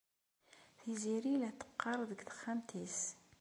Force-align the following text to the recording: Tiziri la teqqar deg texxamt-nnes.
Tiziri 0.79 1.33
la 1.41 1.49
teqqar 1.59 1.99
deg 2.09 2.19
texxamt-nnes. 2.27 2.99